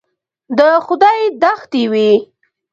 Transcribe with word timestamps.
د 0.57 0.59
خدای 0.85 1.19
دښتې 1.41 1.83
وې. 1.91 2.11